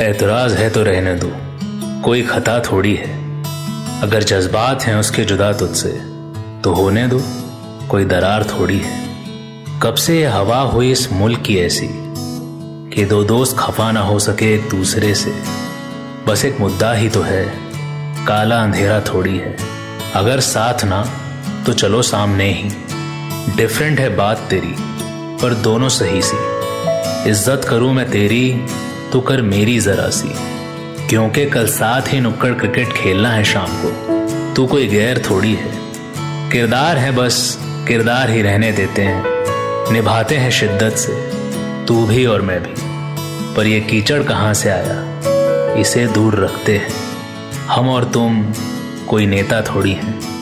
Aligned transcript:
एतराज़ 0.00 0.54
है 0.56 0.68
तो 0.70 0.82
रहने 0.82 1.14
दो। 1.14 1.30
कोई 2.02 2.22
खता 2.22 2.58
थोड़ी 2.60 2.94
है। 2.94 3.14
अगर 4.02 4.22
जज्बात 4.22 4.82
हैं 4.82 4.94
उसके 4.94 5.24
जुदा 5.24 5.52
तुझसे 5.52 5.92
तो 6.64 6.72
होने 6.72 7.06
दो। 7.08 7.20
कोई 7.90 8.04
दरार 8.04 8.44
थोड़ी 8.44 8.78
है। 8.78 8.98
कब 9.82 9.94
से 9.94 10.18
ये 10.18 10.26
हवा 10.26 10.58
हुई 10.64 10.90
इस 10.92 11.10
मुल्क 11.12 11.42
की 11.42 11.56
ऐसी, 11.58 11.88
कि 12.90 13.04
दो 13.04 13.22
दोस्त 13.24 13.56
खफा 13.58 13.90
ना 13.92 14.00
हो 14.00 14.18
सके 14.18 14.54
एक 14.54 14.68
दूसरे 14.70 15.14
से? 15.14 15.32
बस 16.28 16.44
एक 16.44 16.60
मुद्दा 16.60 16.92
ही 16.92 17.08
तो 17.08 17.22
है, 17.22 17.44
काला 18.26 18.62
अंधेरा 18.62 19.00
थोड़ी 19.00 19.36
है। 19.38 19.56
अगर 20.14 20.40
साथ 20.40 20.84
ना 20.84 21.02
तो 21.66 21.72
चलो 21.72 22.02
सामने 22.02 22.52
ही। 22.52 22.68
डिफरेंट 23.56 24.00
है 24.00 24.14
बात 24.16 24.46
तेरी, 24.50 24.74
पर 25.42 25.54
दोनों 25.62 25.88
सही 25.90 26.22
सी। 26.22 26.36
इज़्ज़त 27.30 27.64
करूँ 27.64 27.92
मैं 27.94 28.10
तेरी 28.10 28.50
तो 29.12 29.20
कर 29.20 29.42
मेरी 29.42 29.80
जरा 29.80 30.08
सी। 30.08 30.32
क्योंकि 31.08 31.46
कल 31.46 31.66
साथ 31.66 32.02
ही 32.06 32.20
नुक्कड़ 32.20 32.52
क्रिकेट 32.52 32.92
खेलना 32.92 33.30
है 33.30 33.44
शाम 33.44 33.66
को। 33.68 34.06
तू 34.54 34.66
कोई 34.66 34.86
गैर 34.86 35.22
थोड़ी 35.30 35.54
है। 35.54 35.78
किरदार 36.50 36.98
है 36.98 37.10
बस, 37.10 37.58
किरदार 37.60 38.30
ही 38.30 38.42
रहने 38.42 38.72
देते 38.72 39.02
हैं। 39.02 39.24
निभाते 39.92 40.36
हैं 40.36 40.50
शिद्दत 40.50 40.92
से, 40.96 41.12
तू 41.86 42.06
भी 42.06 42.26
और 42.26 42.42
मैं 42.42 42.62
भी। 42.62 42.74
पर 43.54 43.66
ये 43.66 43.80
कीचड़ 43.80 44.22
कहाँ 44.22 44.54
से 44.54 44.70
आया? 44.70 45.20
इसे 45.80 46.06
दूर 46.06 46.44
रखते 46.44 46.76
हैं। 46.78 46.92
हम 47.66 47.88
और 47.88 48.04
तुम 48.04 48.52
कोई 49.08 49.26
नेता 49.26 49.60
थोड़ी 49.60 49.92
हैं। 49.92 50.35